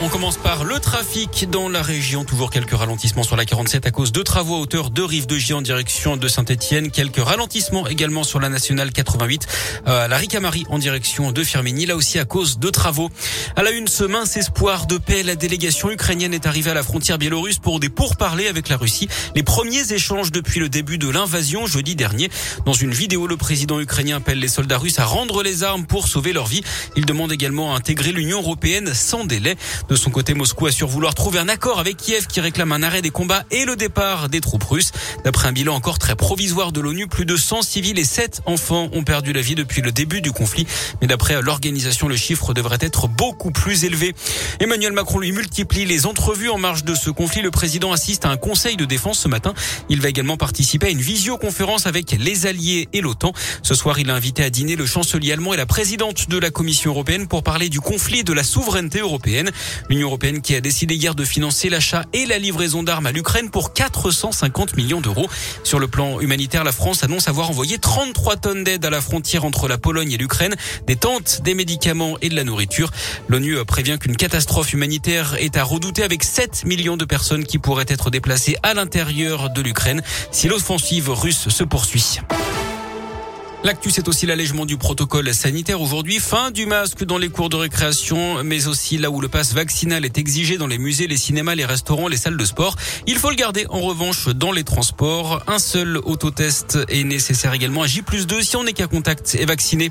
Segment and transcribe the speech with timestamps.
[0.00, 2.24] On commence par le trafic dans la région.
[2.24, 5.36] Toujours quelques ralentissements sur la 47 à cause de travaux à hauteur de Rive de
[5.36, 6.92] Gier en direction de Saint-Etienne.
[6.92, 9.48] Quelques ralentissements également sur la nationale 88
[9.88, 11.84] euh, à la Ricamari en direction de Firmini.
[11.84, 13.10] Là aussi à cause de travaux.
[13.56, 16.84] À la une, ce mince espoir de paix, la délégation ukrainienne est arrivée à la
[16.84, 19.08] frontière biélorusse pour des pourparlers avec la Russie.
[19.34, 22.30] Les premiers échanges depuis le début de l'invasion jeudi dernier.
[22.66, 26.06] Dans une vidéo, le président ukrainien appelle les soldats russes à rendre les armes pour
[26.06, 26.62] sauver leur vie.
[26.94, 29.56] Il demande également à intégrer l'Union européenne sans délai.
[29.88, 33.00] De son côté, Moscou assure vouloir trouver un accord avec Kiev qui réclame un arrêt
[33.00, 34.92] des combats et le départ des troupes russes.
[35.24, 38.90] D'après un bilan encore très provisoire de l'ONU, plus de 100 civils et 7 enfants
[38.92, 40.66] ont perdu la vie depuis le début du conflit.
[41.00, 44.14] Mais d'après l'organisation, le chiffre devrait être beaucoup plus élevé.
[44.60, 47.40] Emmanuel Macron lui multiplie les entrevues en marge de ce conflit.
[47.40, 49.54] Le président assiste à un conseil de défense ce matin.
[49.88, 53.32] Il va également participer à une visioconférence avec les alliés et l'OTAN.
[53.62, 56.50] Ce soir, il a invité à dîner le chancelier allemand et la présidente de la
[56.50, 59.50] Commission européenne pour parler du conflit de la souveraineté européenne.
[59.88, 63.50] L'Union européenne qui a décidé hier de financer l'achat et la livraison d'armes à l'Ukraine
[63.50, 65.28] pour 450 millions d'euros.
[65.64, 69.44] Sur le plan humanitaire, la France annonce avoir envoyé 33 tonnes d'aide à la frontière
[69.44, 70.56] entre la Pologne et l'Ukraine,
[70.86, 72.90] des tentes, des médicaments et de la nourriture.
[73.28, 77.86] L'ONU prévient qu'une catastrophe humanitaire est à redouter avec 7 millions de personnes qui pourraient
[77.88, 82.18] être déplacées à l'intérieur de l'Ukraine si l'offensive russe se poursuit.
[83.64, 86.20] L'actu, c'est aussi l'allègement du protocole sanitaire aujourd'hui.
[86.20, 90.04] Fin du masque dans les cours de récréation, mais aussi là où le passe vaccinal
[90.04, 92.76] est exigé dans les musées, les cinémas, les restaurants, les salles de sport.
[93.08, 95.42] Il faut le garder en revanche dans les transports.
[95.48, 99.34] Un seul autotest est nécessaire également à J plus 2 si on n'est qu'à contact
[99.34, 99.90] et vacciné.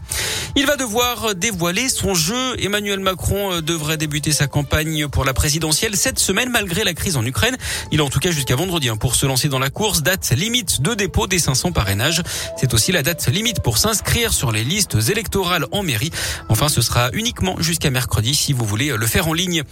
[0.56, 2.56] Il va devoir dévoiler son jeu.
[2.60, 7.26] Emmanuel Macron devrait débuter sa campagne pour la présidentielle cette semaine malgré la crise en
[7.26, 7.58] Ukraine.
[7.92, 10.04] Il a en tout cas jusqu'à vendredi hein, pour se lancer dans la course.
[10.04, 12.24] Date limite de dépôt des 500 parrainages.
[12.56, 16.12] C'est aussi la date limite pour s'inscrire sur les listes électorales en mairie.
[16.50, 19.64] Enfin, ce sera uniquement jusqu'à mercredi si vous voulez le faire en ligne.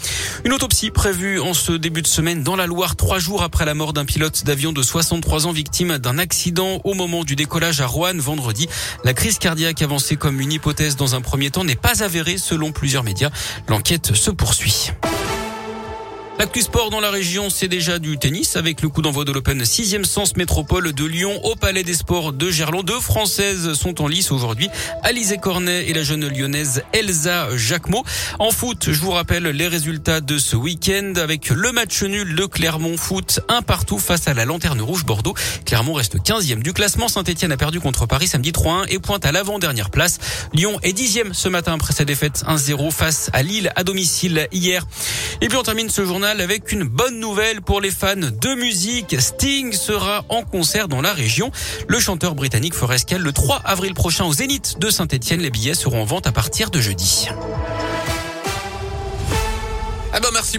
[0.43, 3.73] Une autopsie prévue en ce début de semaine dans la Loire, trois jours après la
[3.73, 7.87] mort d'un pilote d'avion de 63 ans victime d'un accident au moment du décollage à
[7.87, 8.67] Rouen vendredi.
[9.03, 12.71] La crise cardiaque avancée comme une hypothèse dans un premier temps n'est pas avérée selon
[12.71, 13.29] plusieurs médias.
[13.67, 14.91] L'enquête se poursuit.
[16.37, 19.63] L'actu sport dans la région, c'est déjà du tennis avec le coup d'envoi de l'Open
[19.63, 22.83] 6e sens métropole de Lyon au Palais des Sports de Gerland.
[22.83, 24.69] Deux Françaises sont en lice aujourd'hui,
[25.03, 28.03] Alizé Cornet et la jeune lyonnaise Elsa Jacquemot.
[28.39, 32.45] En foot, je vous rappelle les résultats de ce week-end avec le match nul de
[32.45, 35.35] Clermont Foot, un partout face à la Lanterne Rouge Bordeaux.
[35.65, 37.07] Clermont reste 15e du classement.
[37.07, 40.17] Saint-Etienne a perdu contre Paris samedi 3-1 et pointe à l'avant-dernière place.
[40.53, 44.85] Lyon est 10e ce matin après sa défaite 1-0 face à Lille à domicile hier.
[45.39, 49.15] Et puis on termine ce avec une bonne nouvelle pour les fans de musique.
[49.19, 51.51] Sting sera en concert dans la région.
[51.87, 55.41] Le chanteur britannique fera le 3 avril prochain au Zénith de Saint-Etienne.
[55.41, 57.29] Les billets seront en vente à partir de jeudi.
[60.13, 60.53] Ah ben merci.